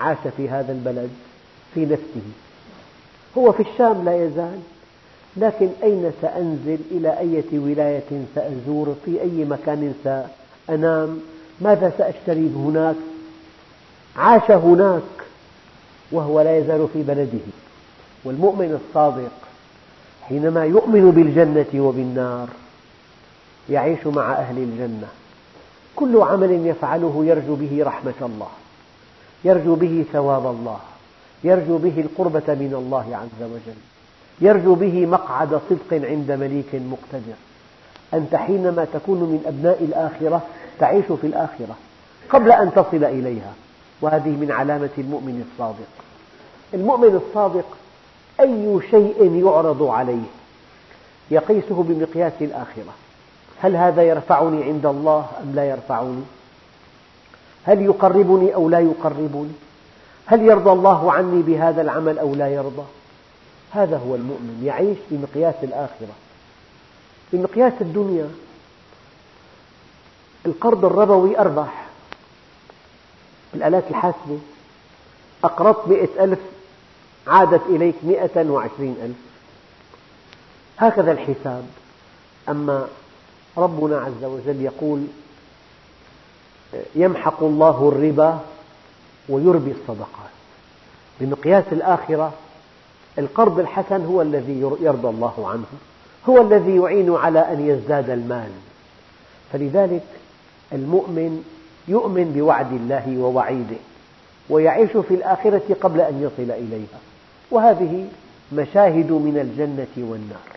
[0.00, 1.10] عاش في هذا البلد
[1.74, 2.22] في نفسه.
[3.38, 4.58] هو في الشام لا يزال
[5.36, 11.20] لكن أين سأنزل؟ إلى أية ولاية سأزور؟ في أي مكان سأنام؟
[11.60, 12.96] ماذا سأشتري هناك
[14.16, 15.02] عاش هناك
[16.12, 17.46] وهو لا يزال في بلده.
[18.24, 19.32] والمؤمن الصادق
[20.28, 22.48] حينما يؤمن بالجنة وبالنار
[23.70, 25.08] يعيش مع أهل الجنة.
[25.96, 28.48] كل عمل يفعله يرجو به رحمة الله
[29.44, 30.78] يرجو به ثواب الله.
[31.44, 33.78] يرجو به القربة من الله عز وجل.
[34.40, 37.36] يرجو به مقعد صدق عند مليك مقتدر.
[38.14, 40.42] أنت حينما تكون من أبناء الآخرة
[40.78, 41.76] تعيش في الآخرة
[42.30, 43.52] قبل أن تصل إليها.
[44.00, 45.88] وهذه من علامة المؤمن الصادق.
[46.74, 47.66] المؤمن الصادق
[48.40, 50.26] أي شيء يعرض عليه
[51.30, 52.94] يقيسه بمقياس الآخرة.
[53.62, 56.22] هل هذا يرفعني عند الله أم لا يرفعني؟
[57.64, 59.50] هل يقربني أو لا يقربني؟
[60.26, 62.84] هل يرضى الله عني بهذا العمل أو لا يرضى؟
[63.70, 66.14] هذا هو المؤمن يعيش بمقياس الآخرة.
[67.32, 68.30] بمقياس الدنيا.
[70.46, 71.86] القرض الربوي أربح
[73.54, 74.38] الآلات الحاسبة.
[75.44, 76.38] أقرضت مئة ألف
[77.26, 79.16] عادت إليك مئة وعشرين ألف.
[80.78, 81.66] هكذا الحساب.
[82.48, 82.88] أما
[83.56, 85.06] ربنا عز وجل يقول
[86.94, 88.40] يمحق الله الربا
[89.28, 90.34] ويربي الصدقات.
[91.20, 92.32] بمقياس الآخرة
[93.18, 95.64] القرض الحسن هو الذي يرضى الله عنه
[96.28, 98.50] هو الذي يعين على أن يزداد المال.
[99.52, 100.04] فلذلك
[100.72, 101.44] المؤمن
[101.88, 103.76] يؤمن بوعد الله ووعيده
[104.50, 106.98] ويعيش في الآخرة قبل أن يصل إليها.
[107.50, 108.06] وهذه
[108.52, 110.54] مشاهد من الجنة والنار.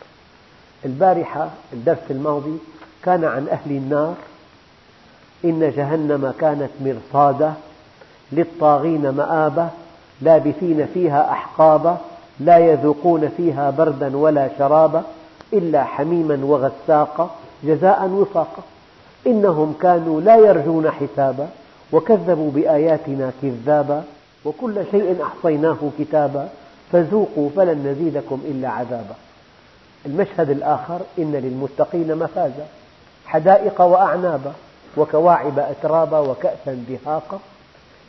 [0.85, 2.57] البارحة الدرس الماضي
[3.03, 4.15] كان عن أهل النار
[5.45, 7.53] إن جهنم كانت مرصادا
[8.31, 9.69] للطاغين مآبا
[10.21, 11.97] لابثين فيها أحقابا
[12.39, 15.03] لا يذوقون فيها بردا ولا شرابا
[15.53, 17.29] إلا حميما وغساقا
[17.63, 18.63] جزاء وفاقا.
[19.27, 21.47] إنهم كانوا لا يرجون حسابا
[21.91, 24.03] وكذبوا بآياتنا كذابا
[24.45, 26.49] وكل شيء أحصيناه كتابا
[26.91, 29.15] فذوقوا فلن نزيدكم إلا عذابا.
[30.05, 32.65] المشهد الآخر إن للمتقين مفازا
[33.25, 34.51] حدائق وأعنابا
[34.97, 37.39] وكواعب أترابا وكأسا دهاقا.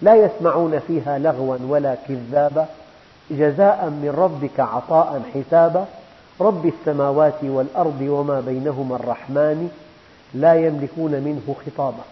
[0.03, 2.67] لا يسمعون فيها لغوا ولا كذابا.
[3.31, 5.85] جزاء من ربك عطاء حسابا.
[6.41, 9.71] رب السماوات والأرض وما بينهما الرحمن
[10.35, 12.05] لا يملكون منه خطابا.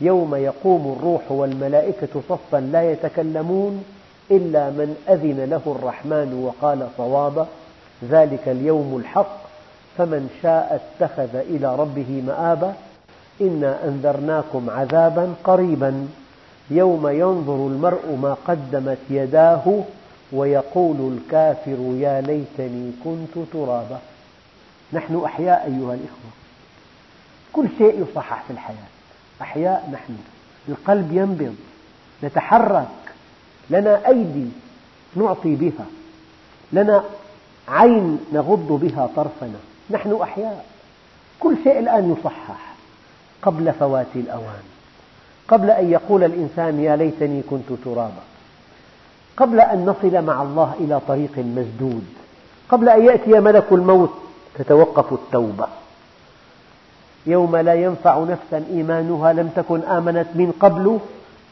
[0.00, 3.84] يوم يقوم الروح والملائكة صفا لا يتكلمون
[4.30, 7.46] إلا من أذن له الرحمن وقال صوابا.
[8.10, 9.40] ذلك اليوم الحق.
[9.98, 12.74] فمن شاء اتخذ إلى ربه مآبا.
[13.40, 16.08] إنا أنذرناكم عذابا قريبا.
[16.70, 19.84] يوم ينظر المرء ما قدمت يداه
[20.32, 23.98] ويقول الكافر يا ليتني كنت ترابا.
[24.92, 26.30] نحن أحياء أيها الإخوة.
[27.52, 28.88] كل شيء يصحح في الحياة.
[29.42, 30.16] أحياء نحن.
[30.68, 31.56] القلب ينبض.
[32.24, 32.86] نتحرك.
[33.70, 34.48] لنا أيدي
[35.16, 35.86] نعطي بها.
[36.72, 37.04] لنا
[37.68, 39.58] عين نغض بها طرفنا.
[39.90, 40.64] نحن أحياء.
[41.40, 42.74] كل شيء الآن يصحح
[43.42, 44.62] قبل فوات الأوان.
[45.50, 48.22] قبل أن يقول الإنسان يا ليتني كنت ترابا.
[49.36, 52.04] قبل أن نصل مع الله إلى طريق مسدود.
[52.68, 54.10] قبل أن يأتي ملك الموت
[54.54, 55.66] تتوقف التوبة.
[57.26, 60.98] يوم لا ينفع نفسا إيمانها لم تكن آمنت من قبل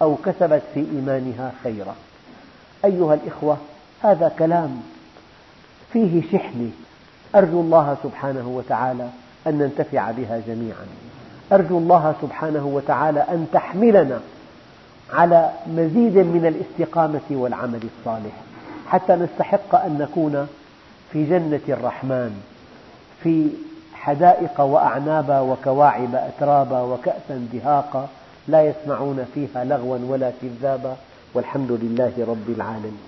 [0.03, 1.94] أو كسبت في إيمانها خيرا.
[2.84, 3.57] أيها الإخوة
[4.03, 4.82] هذا كلام
[5.92, 6.70] فيه شحنة
[7.34, 9.09] أرجو الله سبحانه وتعالى
[9.46, 10.86] أن ننتفع بها جميعا.
[11.53, 14.20] أرجو الله سبحانه وتعالى أن تحملنا
[15.12, 18.32] على مزيد من الاستقامة والعمل الصالح
[18.88, 20.49] حتى نستحق أن نكون
[21.12, 22.40] في جنة الرحمن
[23.22, 23.49] في
[23.94, 28.09] حدائق وأعنابا وكواعب أترابا وكأسا دهاقا
[28.49, 30.96] لا يسمعون فيها لغوا ولا كذابا
[31.34, 32.99] والحمد لله رب العالمين.